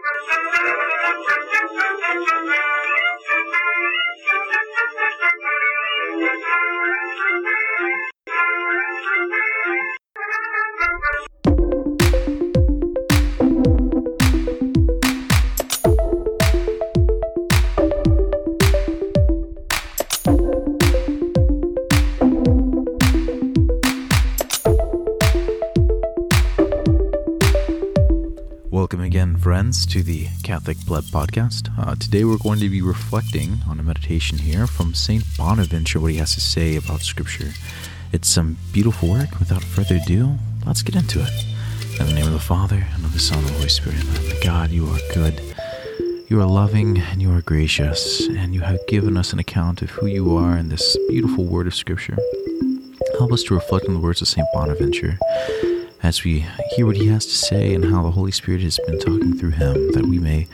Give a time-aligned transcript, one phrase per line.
[0.00, 0.22] Thank
[7.90, 7.97] you.
[29.40, 31.70] Friends, to the Catholic Pleb Podcast.
[31.78, 35.22] Uh, today we're going to be reflecting on a meditation here from St.
[35.36, 37.52] Bonaventure, what he has to say about Scripture.
[38.12, 39.38] It's some beautiful work.
[39.38, 41.30] Without further ado, let's get into it.
[42.00, 44.04] In the name of the Father, and of the Son, and of the Holy Spirit.
[44.42, 45.40] God, you are good.
[46.28, 49.90] You are loving and you are gracious, and you have given us an account of
[49.90, 52.16] who you are in this beautiful word of Scripture.
[53.18, 54.46] Help us to reflect on the words of St.
[54.52, 55.16] Bonaventure
[56.02, 58.98] as we hear what he has to say and how the Holy Spirit has been
[58.98, 60.46] talking through him, that we may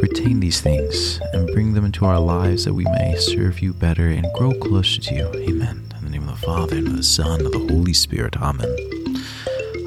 [0.00, 4.08] retain these things and bring them into our lives, that we may serve you better
[4.08, 5.28] and grow closer to you.
[5.34, 5.84] Amen.
[5.98, 8.36] In the name of the Father, and of the Son, and of the Holy Spirit.
[8.36, 8.74] Amen.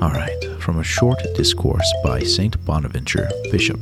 [0.02, 3.81] All right, from a short discourse by Saint Bonaventure, Bishop.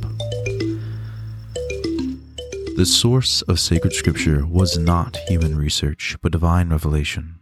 [2.76, 7.36] The source of sacred scripture was not human research, but divine revelation.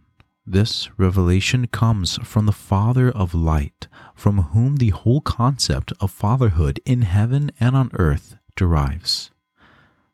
[0.45, 6.81] This revelation comes from the Father of light, from whom the whole concept of fatherhood
[6.85, 9.31] in heaven and on earth derives.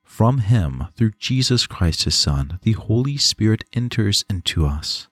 [0.03, 5.07] From him, through Jesus Christ his Son, the Holy Spirit enters into us.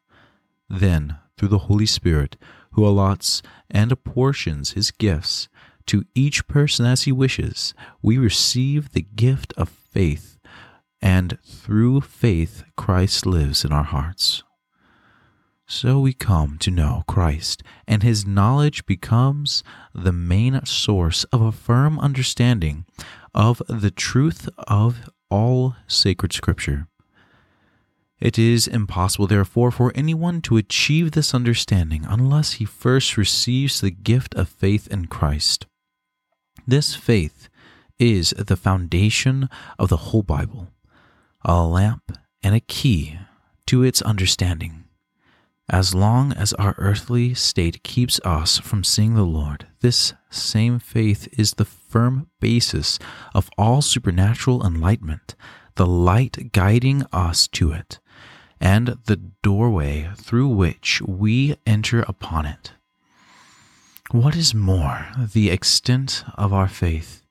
[0.70, 2.38] Then, through the Holy Spirit,
[2.74, 5.50] who allots and apportions his gifts
[5.88, 7.74] to each person as he wishes,
[8.04, 10.38] we receive the gift of faith,
[11.02, 14.44] and through faith Christ lives in our hearts.
[15.70, 21.52] So we come to know Christ, and his knowledge becomes the main source of a
[21.52, 22.86] firm understanding
[23.36, 26.88] of the truth of all sacred scripture.
[28.18, 33.92] It is impossible, therefore, for anyone to achieve this understanding unless he first receives the
[33.92, 35.66] gift of faith in Christ.
[36.66, 37.50] This faith
[38.00, 40.70] is the foundation of the whole Bible,
[41.44, 43.20] a lamp and a key
[43.66, 44.86] to its understanding.
[45.70, 51.28] As long as our earthly state keeps us from seeing the Lord, this same faith
[51.38, 52.98] is the firm basis
[53.36, 55.36] of all supernatural enlightenment,
[55.76, 58.00] the light guiding us to it,
[58.62, 62.72] and the doorway through which we enter upon it.
[64.12, 67.24] What is more, the extent of our faith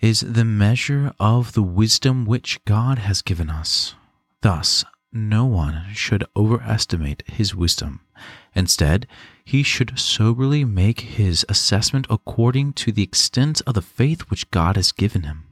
[0.00, 3.94] is the measure of the wisdom which God has given us.
[4.42, 4.84] Thus,
[5.16, 8.00] no one should overestimate his wisdom.
[8.54, 9.06] Instead,
[9.44, 14.76] he should soberly make his assessment according to the extent of the faith which God
[14.76, 15.44] has given him.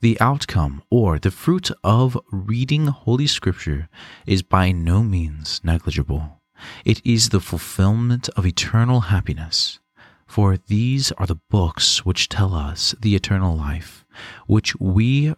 [0.00, 3.88] The outcome or the fruit of reading Holy Scripture
[4.26, 6.42] is by no means negligible.
[6.84, 9.78] It is the fulfillment of eternal happiness.
[10.26, 14.04] For these are the books which tell us the eternal life,
[14.46, 15.34] which we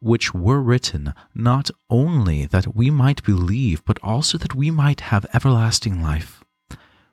[0.00, 5.26] which were written not only that we might believe, but also that we might have
[5.34, 6.42] everlasting life.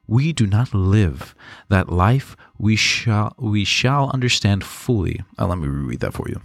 [0.08, 1.36] We do not live
[1.68, 5.22] that life we shall we shall understand fully.
[5.38, 6.42] Uh, let me reread that for you.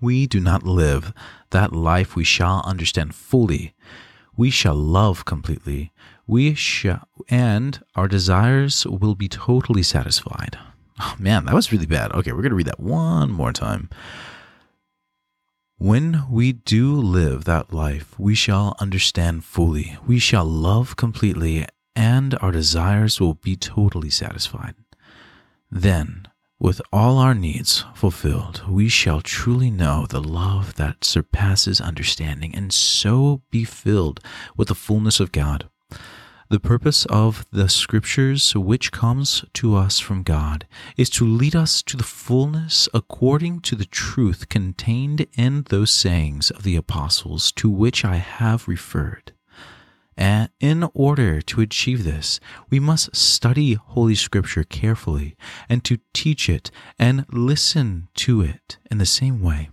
[0.00, 1.12] We do not live
[1.50, 3.72] that life we shall understand fully.
[4.36, 5.92] We shall love completely.
[6.26, 10.58] We shall, and our desires will be totally satisfied.
[11.00, 12.10] Oh man, that was really bad.
[12.12, 13.90] Okay, we're to read that one more time.
[15.82, 21.66] When we do live that life, we shall understand fully, we shall love completely,
[21.96, 24.76] and our desires will be totally satisfied.
[25.72, 26.28] Then,
[26.60, 32.72] with all our needs fulfilled, we shall truly know the love that surpasses understanding, and
[32.72, 34.20] so be filled
[34.56, 35.68] with the fullness of God.
[36.52, 40.66] The purpose of the scriptures which comes to us from God
[40.98, 46.50] is to lead us to the fullness according to the truth contained in those sayings
[46.50, 49.32] of the apostles to which I have referred.
[50.14, 52.38] And in order to achieve this,
[52.68, 55.38] we must study Holy Scripture carefully
[55.70, 59.70] and to teach it and listen to it in the same way.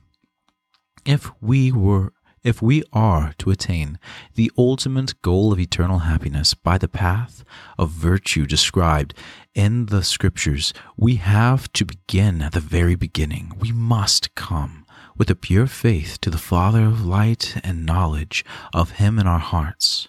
[1.05, 3.99] If we were if we are to attain
[4.35, 7.43] the ultimate goal of eternal happiness by the path
[7.77, 9.13] of virtue described
[9.53, 13.53] in the scriptures, we have to begin at the very beginning.
[13.59, 14.85] We must come
[15.17, 19.39] with a pure faith to the Father of light and knowledge of Him in our
[19.39, 20.07] hearts.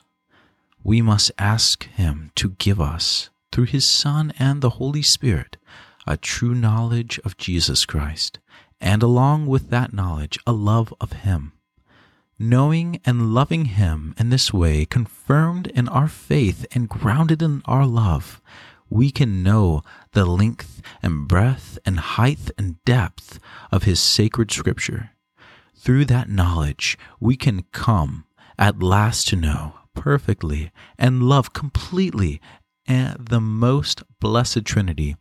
[0.84, 5.56] We must ask Him to give us, through His Son and the Holy Spirit,
[6.06, 8.38] a true knowledge of Jesus Christ,
[8.80, 11.52] and along with that knowledge, a love of Him.
[12.42, 17.84] Knowing and loving Him in this way, confirmed in our faith and grounded in our
[17.84, 18.40] love,
[18.88, 19.82] we can know
[20.12, 23.38] the length and breadth and height and depth
[23.70, 25.10] of His sacred Scripture.
[25.76, 28.25] Through that knowledge, we can come
[28.58, 32.40] at last to know perfectly and love completely
[32.87, 35.14] and the most blessed Trinity,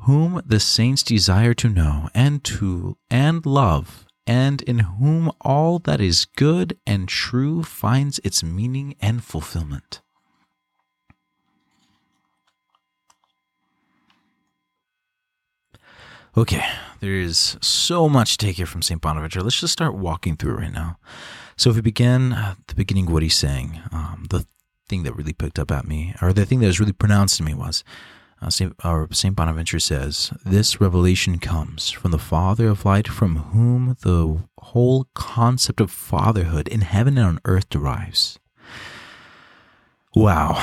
[0.00, 6.00] whom the saints desire to know and to and love, and in whom all that
[6.00, 10.00] is good and true finds its meaning and fulfillment.
[16.36, 16.62] Okay,
[17.00, 19.00] there is so much to take here from St.
[19.00, 19.40] Bonaventure.
[19.40, 20.98] Let's just start walking through it right now.
[21.56, 24.46] So, if we begin at the beginning what he's saying, um, the
[24.86, 27.42] thing that really picked up at me, or the thing that was really pronounced to
[27.42, 27.82] me, was
[28.42, 28.74] uh, Saint,
[29.12, 35.06] Saint Bonaventure says, "This revelation comes from the Father of Light, from whom the whole
[35.14, 38.38] concept of fatherhood in heaven and on earth derives."
[40.14, 40.54] Wow,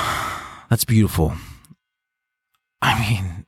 [0.70, 1.34] that's beautiful.
[2.82, 3.46] I mean,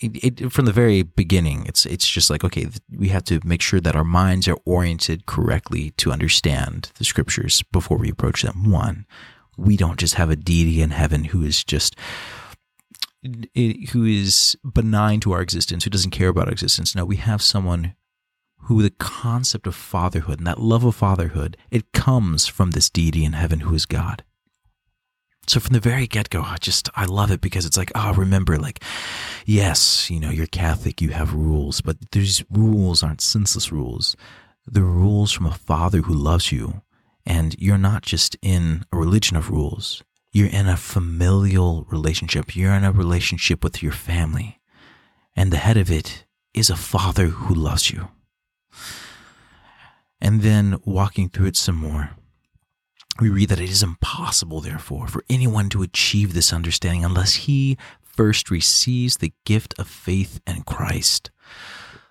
[0.00, 3.62] it, it, from the very beginning, it's it's just like okay, we have to make
[3.62, 8.70] sure that our minds are oriented correctly to understand the scriptures before we approach them.
[8.70, 9.06] One,
[9.56, 11.96] we don't just have a deity in heaven who is just
[13.22, 16.94] who is benign to our existence, who doesn't care about our existence.
[16.94, 17.94] No, we have someone
[18.62, 23.24] who the concept of fatherhood and that love of fatherhood it comes from this deity
[23.24, 24.24] in heaven who is God.
[25.46, 28.12] So from the very get go, I just, I love it because it's like, oh,
[28.12, 28.84] remember, like,
[29.46, 34.14] yes, you know, you're Catholic, you have rules, but these rules aren't senseless rules.
[34.66, 36.82] They're rules from a father who loves you.
[37.24, 42.54] And you're not just in a religion of rules, you're in a familial relationship.
[42.54, 44.60] You're in a relationship with your family.
[45.34, 48.08] And the head of it is a father who loves you.
[50.20, 52.10] And then walking through it some more
[53.20, 57.76] we read that it is impossible, therefore, for anyone to achieve this understanding unless he
[58.00, 61.30] first receives the gift of faith in Christ.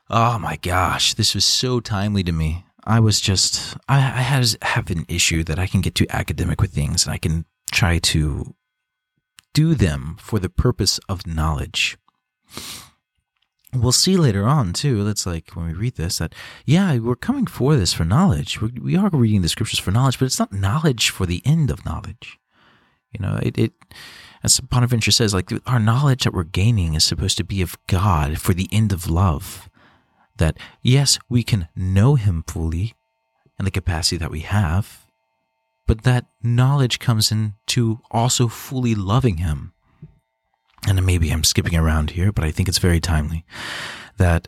[0.09, 2.65] Oh my gosh, this was so timely to me.
[2.83, 6.61] I was just, I, I had, have an issue that I can get too academic
[6.61, 8.55] with things and I can try to
[9.53, 11.97] do them for the purpose of knowledge.
[13.73, 15.03] We'll see later on too.
[15.03, 16.33] That's like when we read this that
[16.65, 18.61] yeah we're coming for this for knowledge.
[18.61, 21.69] We're, we are reading the scriptures for knowledge but it's not knowledge for the end
[21.69, 22.37] of knowledge.
[23.11, 23.73] You know it, it
[24.43, 28.39] as bonaventure says like our knowledge that we're gaining is supposed to be of god
[28.39, 29.69] for the end of love.
[30.37, 32.93] That yes we can know him fully
[33.59, 35.06] in the capacity that we have
[35.87, 39.73] but that knowledge comes into also fully loving him
[40.87, 43.45] and maybe I'm skipping around here, but I think it's very timely
[44.17, 44.47] that,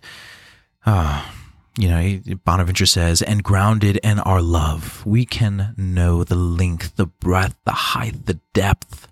[0.85, 1.25] uh,
[1.77, 7.07] you know, Bonaventure says, and grounded in our love, we can know the length, the
[7.07, 9.07] breadth, the height, the depth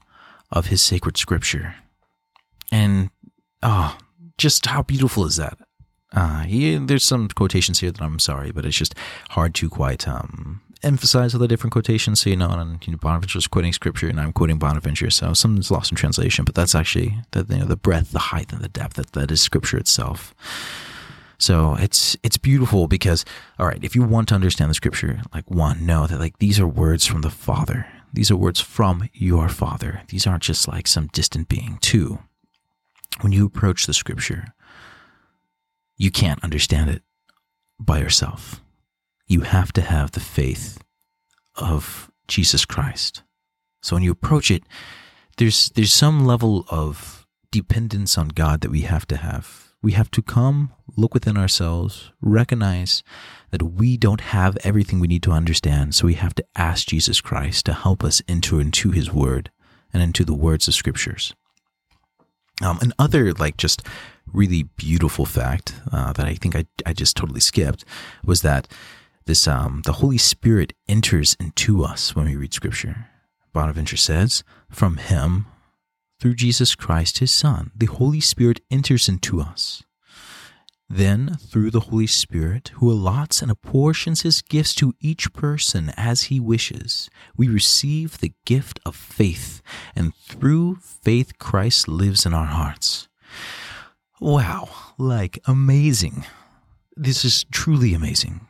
[0.51, 1.75] of his sacred scripture.
[2.71, 3.09] And,
[3.61, 3.97] oh,
[4.37, 5.57] just how beautiful is that?
[6.13, 8.95] Uh, he, there's some quotations here that I'm sorry, but it's just
[9.31, 12.21] hard to quite um, emphasize all the different quotations.
[12.21, 15.09] So, you know, and you know, Bonaventure's quoting scripture and I'm quoting Bonaventure.
[15.09, 18.51] So something's lost in translation, but that's actually the, you know, the breadth, the height,
[18.51, 20.33] and the depth that, that is scripture itself.
[21.39, 23.23] So it's it's beautiful because
[23.59, 26.59] all right, if you want to understand the scripture, like one, know that like these
[26.59, 27.87] are words from the Father.
[28.11, 30.01] These are words from your Father.
[30.07, 31.77] These aren't just like some distant being.
[31.81, 32.19] Two,
[33.21, 34.53] when you approach the scripture,
[35.97, 37.03] you can't understand it
[37.79, 38.61] by yourself
[39.27, 40.79] you have to have the faith
[41.55, 43.23] of Jesus Christ.
[43.81, 44.63] So when you approach it,
[45.37, 49.73] there's there's some level of dependence on God that we have to have.
[49.81, 53.03] We have to come, look within ourselves, recognize
[53.51, 55.93] that we don't have everything we need to understand.
[55.93, 59.51] So we have to ask Jesus Christ to help us enter into his word
[59.93, 61.33] and into the words of scriptures.
[62.61, 63.83] Um, another like just
[64.33, 67.85] really beautiful fact uh, that I think I, I just totally skipped
[68.25, 68.67] was that
[69.27, 73.07] this um, the Holy Spirit enters into us when we read Scripture.
[73.53, 75.45] Bonaventure says, "From Him,
[76.19, 79.83] through Jesus Christ, His Son, the Holy Spirit enters into us."
[80.89, 86.23] Then, through the Holy Spirit, who allots and apportions his gifts to each person as
[86.23, 89.61] he wishes, we receive the gift of faith,
[89.93, 93.09] and through faith, Christ lives in our hearts.
[94.21, 96.25] Wow, like amazing.
[96.95, 98.46] This is truly amazing.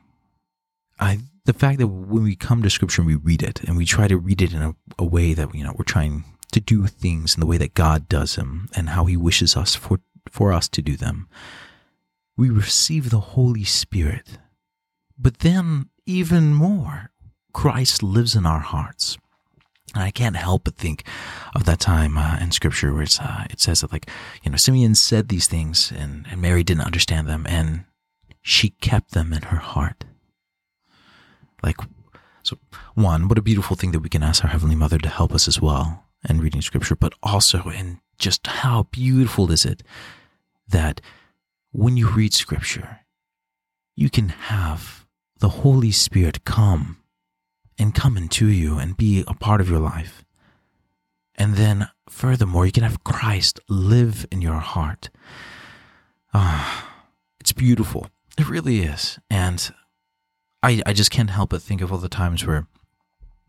[1.00, 3.86] I the fact that when we come to scripture and we read it and we
[3.86, 6.88] try to read it in a, a way that you know we're trying to do
[6.88, 10.00] things in the way that God does them and how he wishes us for
[10.30, 11.28] for us to do them.
[12.36, 14.38] We receive the Holy Spirit.
[15.18, 17.12] But then, even more,
[17.54, 19.18] Christ lives in our hearts.
[19.96, 21.04] And I can't help but think
[21.56, 24.08] of that time uh, in Scripture where uh, it says that, like,
[24.44, 27.86] you know, Simeon said these things and, and Mary didn't understand them, and
[28.42, 30.04] she kept them in her heart.
[31.64, 31.78] Like,
[32.44, 32.58] so
[32.94, 35.48] one, what a beautiful thing that we can ask our Heavenly Mother to help us
[35.48, 39.84] as well in reading Scripture, but also in just how beautiful is it
[40.68, 41.02] that
[41.72, 43.02] when you read Scripture,
[43.96, 45.06] you can have
[45.40, 46.98] the Holy Spirit come
[47.78, 50.24] and come into you and be a part of your life.
[51.36, 55.10] And then, furthermore, you can have Christ live in your heart.
[56.34, 56.96] Ah,
[57.40, 58.10] it's beautiful.
[58.38, 59.20] It really is.
[59.30, 59.72] And
[60.68, 62.68] I, I just can't help but think of all the times where,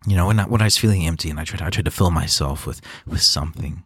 [0.06, 1.90] you know, when I, when I was feeling empty and I tried, I tried to
[1.90, 3.82] fill myself with, with something.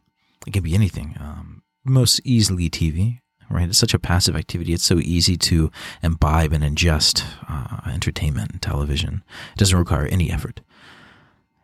[0.46, 1.16] It can be anything.
[1.18, 3.68] Um, most easily TV, right?
[3.70, 4.74] It's such a passive activity.
[4.74, 5.70] It's so easy to
[6.02, 9.24] imbibe and ingest uh, entertainment and television.
[9.54, 10.60] It doesn't require any effort.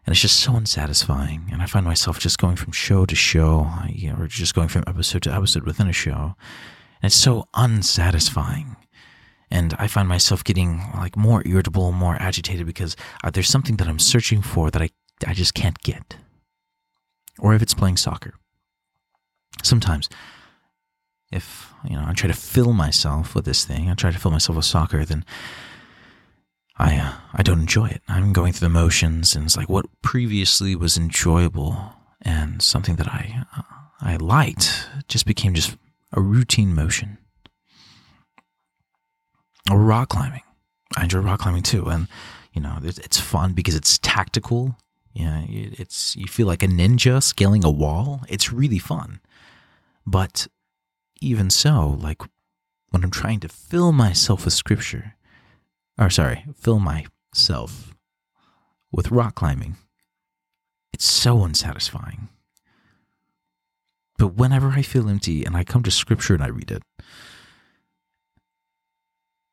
[0.06, 1.50] And it's just so unsatisfying.
[1.52, 4.68] And I find myself just going from show to show, you know, or just going
[4.68, 6.34] from episode to episode within a show.
[7.02, 8.76] And it's so unsatisfying.
[9.50, 13.88] And I find myself getting like more irritable, more agitated because uh, there's something that
[13.88, 14.90] I'm searching for that I,
[15.26, 16.17] I just can't get.
[17.38, 18.35] Or if it's playing soccer.
[19.62, 20.09] Sometimes
[21.31, 24.31] if you know I try to fill myself with this thing, I try to fill
[24.31, 25.25] myself with soccer, then
[26.78, 28.02] I uh, I don't enjoy it.
[28.09, 33.09] I'm going through the motions, and it's like what previously was enjoyable and something that
[33.09, 33.62] I uh,
[34.00, 35.76] I liked just became just
[36.12, 37.19] a routine motion.
[39.70, 40.42] Or rock climbing.
[40.96, 42.08] I enjoy rock climbing too, and
[42.52, 44.76] you know it's fun because it's tactical.
[45.12, 48.22] Yeah, it's you feel like a ninja scaling a wall.
[48.28, 49.20] It's really fun,
[50.06, 50.46] but
[51.20, 52.22] even so, like
[52.90, 55.16] when I'm trying to fill myself with scripture,
[55.98, 57.94] or sorry, fill myself
[58.90, 59.76] with rock climbing,
[60.92, 62.28] it's so unsatisfying.
[64.16, 66.82] But whenever I feel empty and I come to scripture and I read it,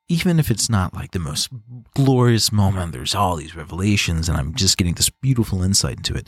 [0.07, 1.49] even if it's not like the most
[1.95, 6.27] glorious moment, there's all these revelations and I'm just getting this beautiful insight into it.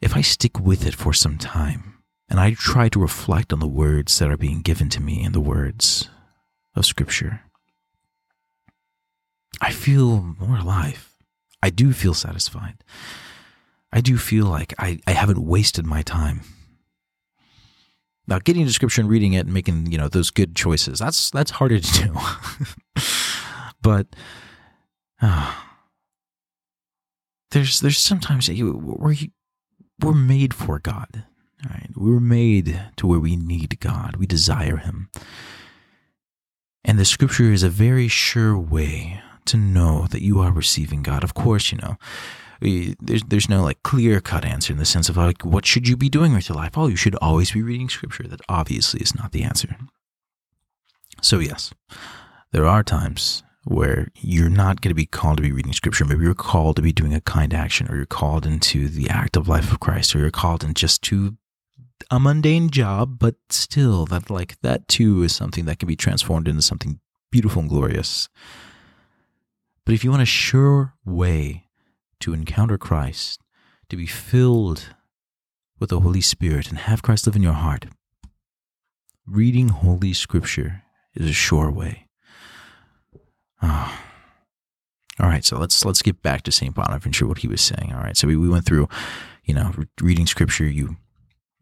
[0.00, 1.90] If I stick with it for some time,
[2.30, 5.32] and I try to reflect on the words that are being given to me in
[5.32, 6.08] the words
[6.76, 7.42] of Scripture.
[9.60, 11.12] I feel more alive.
[11.60, 12.84] I do feel satisfied.
[13.92, 16.42] I do feel like I, I haven't wasted my time.
[18.30, 21.50] Now, getting Scripture and reading it and making you know those good choices that's that's
[21.50, 23.02] harder to do.
[23.82, 24.06] but
[25.20, 25.54] uh,
[27.50, 28.72] there's there's sometimes you,
[30.00, 31.24] we're made for God.
[31.68, 31.90] Right?
[31.94, 34.16] We were made to where we need God.
[34.16, 35.10] We desire Him.
[36.84, 41.22] And the scripture is a very sure way to know that you are receiving God.
[41.22, 41.96] Of course, you know,
[42.60, 45.96] there's there's no like clear cut answer in the sense of like what should you
[45.96, 46.76] be doing with your life?
[46.76, 48.24] Oh, you should always be reading scripture.
[48.24, 49.76] That obviously is not the answer.
[51.22, 51.72] So yes,
[52.52, 56.04] there are times where you're not going to be called to be reading scripture.
[56.04, 59.48] Maybe you're called to be doing a kind action, or you're called into the active
[59.48, 61.36] life of Christ, or you're called in just to
[62.10, 66.48] a mundane job, but still, that like that too is something that can be transformed
[66.48, 67.00] into something
[67.30, 68.28] beautiful and glorious.
[69.84, 71.66] But if you want a sure way
[72.20, 73.40] to encounter Christ,
[73.88, 74.94] to be filled
[75.78, 77.86] with the Holy Spirit and have Christ live in your heart,
[79.26, 80.82] reading Holy Scripture
[81.14, 82.06] is a sure way.
[83.62, 83.98] Oh.
[85.18, 87.92] All right, so let's let's get back to Saint Bonaventure, what he was saying.
[87.92, 88.88] All right, so we, we went through,
[89.44, 90.64] you know, reading Scripture.
[90.64, 90.96] You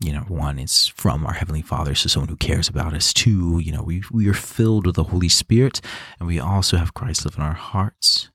[0.00, 3.12] you know, one, it's from our Heavenly Father, so someone who cares about us.
[3.12, 5.80] Two, you know, we, we are filled with the Holy Spirit,
[6.20, 8.30] and we also have Christ live in our hearts.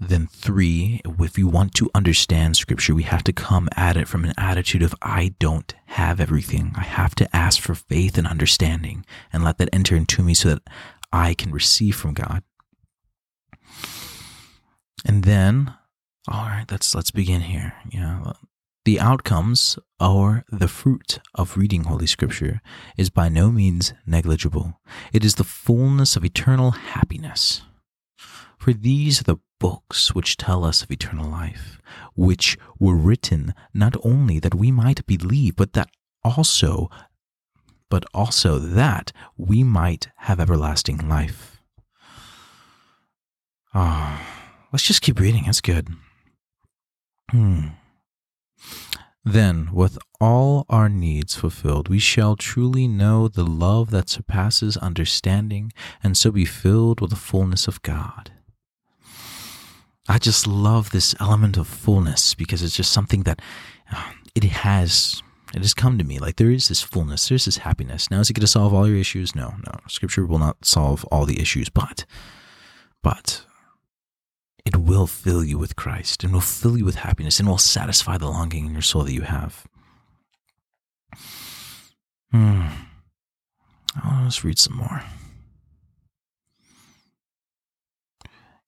[0.00, 4.24] Then three, if we want to understand Scripture, we have to come at it from
[4.24, 6.72] an attitude of, I don't have everything.
[6.74, 10.48] I have to ask for faith and understanding and let that enter into me so
[10.48, 10.62] that
[11.12, 12.42] I can receive from God.
[15.04, 15.74] And then,
[16.28, 17.74] all right, let's let's begin here.
[17.92, 18.32] Know,
[18.84, 22.62] the outcomes or the fruit of reading Holy Scripture
[22.96, 24.80] is by no means negligible.
[25.12, 27.62] It is the fullness of eternal happiness.
[28.58, 31.78] For these are the books which tell us of eternal life,
[32.16, 35.88] which were written not only that we might believe, but that
[36.24, 36.90] also
[37.88, 41.60] but also that we might have everlasting life.
[43.74, 45.44] Ah, oh, let's just keep reading.
[45.44, 45.88] That's good.
[47.30, 47.68] Hmm.
[49.24, 55.72] Then, with all our needs fulfilled, we shall truly know the love that surpasses understanding,
[56.02, 58.32] and so be filled with the fullness of God.
[60.10, 63.40] I just love this element of fullness because it's just something that
[63.92, 65.22] uh, it has
[65.54, 66.18] it has come to me.
[66.18, 68.10] Like there is this fullness, there's this happiness.
[68.10, 69.36] Now, is it going to solve all your issues?
[69.36, 69.80] No, no.
[69.88, 72.06] Scripture will not solve all the issues, but,
[73.04, 73.44] but
[74.64, 78.18] it will fill you with Christ and will fill you with happiness and will satisfy
[78.18, 79.64] the longing in your soul that you have.
[82.32, 82.66] Hmm.
[84.22, 85.02] let's read some more.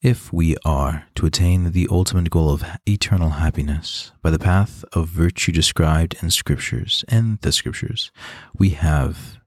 [0.03, 5.07] If we are to attain the ultimate goal of eternal happiness by the path of
[5.07, 8.11] virtue described in scriptures and the scriptures,
[8.59, 9.39] we have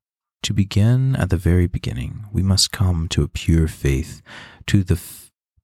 [0.43, 2.23] to begin at the very beginning.
[2.31, 4.21] We must come to a pure faith,
[4.67, 4.97] to the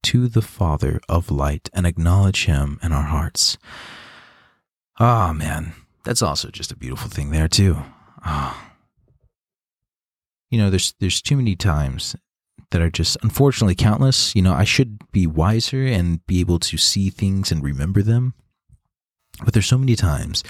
[0.03, 3.57] to the Father of light, and acknowledge Him in our hearts.
[4.99, 5.71] Ah, oh, man,
[6.03, 7.77] that's also just a beautiful thing there too.
[8.25, 8.61] Ah.
[8.61, 8.71] Oh.
[10.49, 12.17] You know, there's there's too many times
[12.71, 14.35] that are just unfortunately countless.
[14.35, 18.33] You know, I should be wiser and be able to see things and remember them.
[19.43, 20.43] But there's so many times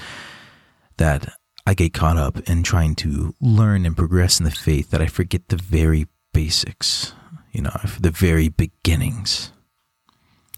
[0.98, 1.34] that
[1.66, 5.08] I get caught up in trying to learn and progress in the faith that I
[5.08, 7.14] forget the very basics,
[7.52, 9.52] you know, the very beginnings.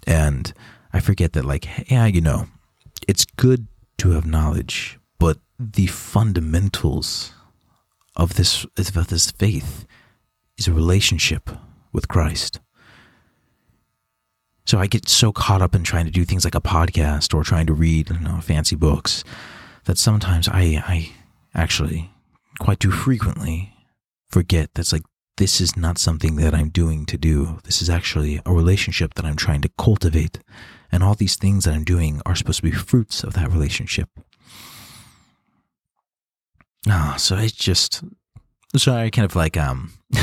[0.06, 0.54] And
[0.92, 2.48] I forget that, like, yeah, you know,
[3.08, 3.68] it's good
[4.00, 7.34] to have knowledge, but the fundamentals
[8.16, 9.86] of this of this faith
[10.58, 11.50] is a relationship
[11.92, 12.60] with Christ.
[14.66, 17.44] So I get so caught up in trying to do things like a podcast or
[17.44, 19.24] trying to read you know, fancy books
[19.86, 21.12] that sometimes I, I
[21.54, 22.12] actually
[22.60, 23.74] quite too frequently
[24.30, 25.04] forget that's like
[25.38, 27.60] this is not something that I'm doing to do.
[27.64, 30.40] This is actually a relationship that I'm trying to cultivate.
[30.92, 34.10] And all these things that I'm doing are supposed to be fruits of that relationship.
[36.88, 38.04] Ah, so it's just
[38.78, 39.94] sorry, kind of like um,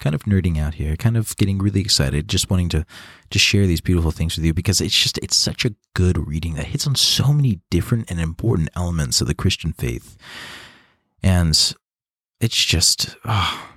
[0.00, 2.86] kind of nerding out here, kind of getting really excited, just wanting to
[3.30, 6.54] to share these beautiful things with you because it's just it's such a good reading
[6.54, 10.16] that hits on so many different and important elements of the Christian faith,
[11.22, 11.74] and
[12.40, 13.68] it's just oh,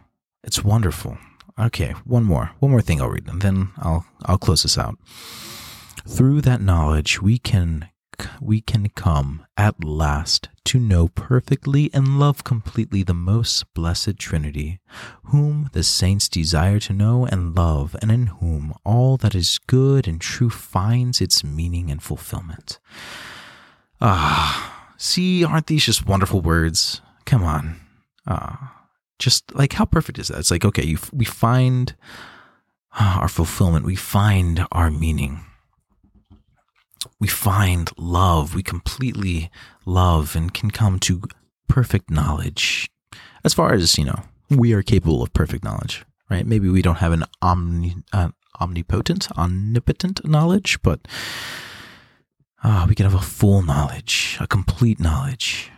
[0.43, 1.17] it's wonderful.
[1.59, 4.97] Okay, one more, one more thing I'll read, and then I'll I'll close this out.
[6.07, 7.90] Through that knowledge, we can
[8.39, 14.79] we can come at last to know perfectly and love completely the most blessed Trinity,
[15.25, 20.07] whom the saints desire to know and love, and in whom all that is good
[20.07, 22.79] and true finds its meaning and fulfillment.
[23.99, 27.01] Ah, see, aren't these just wonderful words?
[27.25, 27.79] Come on.
[28.25, 28.87] Ah,
[29.19, 30.39] just like how perfect is that?
[30.39, 31.95] It's like, okay, you, we find
[32.99, 35.45] our fulfillment, we find our meaning
[37.19, 39.49] we find love, we completely
[39.85, 41.23] love and can come to
[41.67, 42.89] perfect knowledge.
[43.43, 46.45] As far as, you know, we are capable of perfect knowledge, right?
[46.45, 51.07] Maybe we don't have an omni, uh, omnipotent, omnipotent knowledge, but
[52.63, 55.70] uh, we can have a full knowledge, a complete knowledge.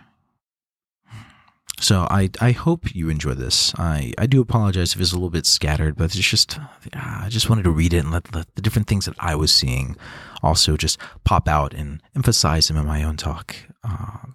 [1.83, 3.73] So I, I hope you enjoy this.
[3.77, 6.57] I, I do apologize if it's a little bit scattered, but it's just
[6.93, 9.53] I just wanted to read it and let, let the different things that I was
[9.53, 9.97] seeing
[10.41, 13.57] also just pop out and emphasize them in my own talk.
[13.83, 14.27] Uh,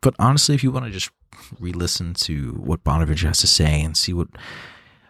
[0.00, 1.10] but honestly, if you want to just
[1.60, 4.28] re-listen to what Bonaventure has to say and see what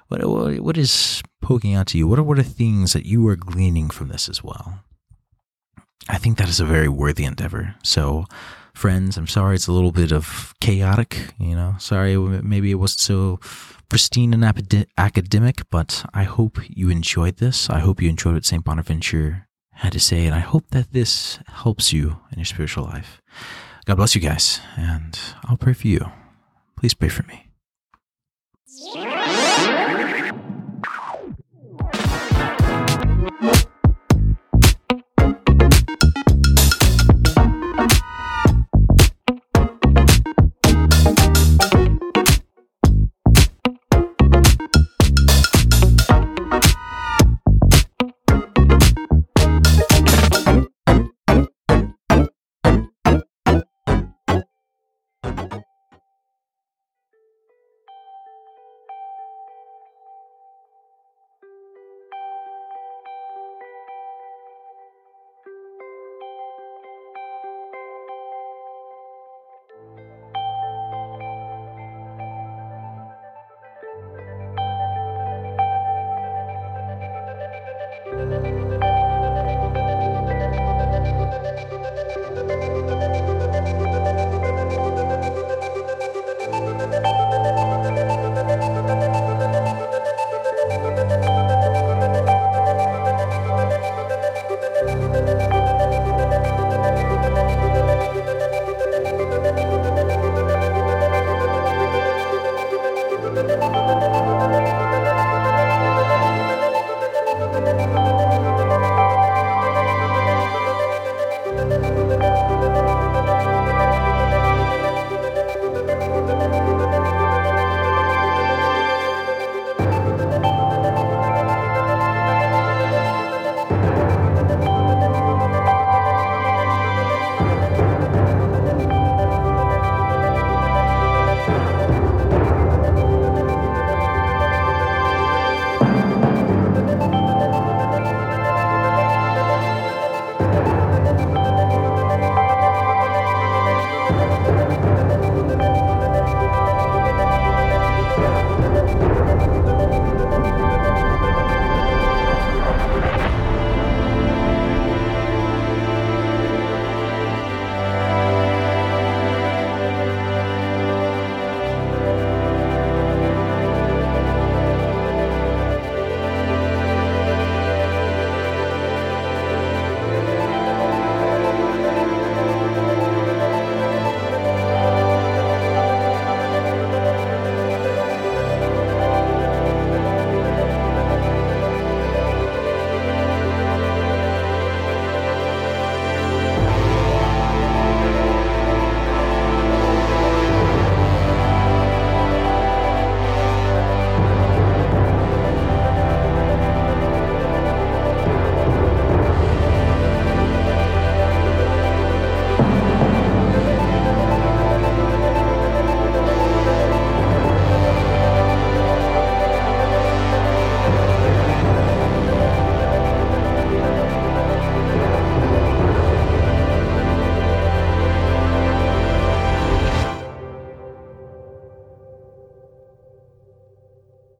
[0.08, 3.36] what what is poking out to you, what are what are things that you are
[3.36, 4.80] gleaning from this as well?
[6.08, 7.76] I think that is a very worthy endeavor.
[7.84, 8.24] So
[8.78, 9.16] friends.
[9.16, 11.74] I'm sorry it's a little bit of chaotic, you know.
[11.78, 13.40] Sorry, maybe it wasn't so
[13.88, 14.44] pristine and
[14.96, 17.68] academic, but I hope you enjoyed this.
[17.68, 18.64] I hope you enjoyed what St.
[18.64, 23.20] Bonaventure had to say, and I hope that this helps you in your spiritual life.
[23.84, 26.06] God bless you guys, and I'll pray for you.
[26.76, 27.48] Please pray for me.